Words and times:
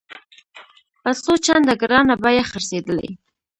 په 1.01 1.11
څو 1.21 1.33
چنده 1.45 1.73
ګرانه 1.81 2.15
بیه 2.23 2.43
خرڅېدلې. 2.51 3.09